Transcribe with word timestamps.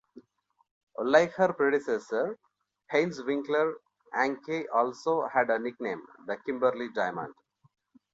Like 0.99 1.33
her 1.33 1.53
predecessor, 1.53 2.39
Heinz 2.89 3.21
Winckler, 3.21 3.75
Anke 4.15 4.65
also 4.73 5.27
had 5.27 5.51
a 5.51 5.59
nickname: 5.59 6.01
The 6.25 6.37
Kimberley 6.37 6.89
Diamond. 6.89 7.35